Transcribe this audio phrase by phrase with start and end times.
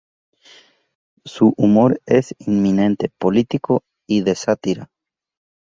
[1.25, 4.89] Su humor es eminentemente político y de sátira.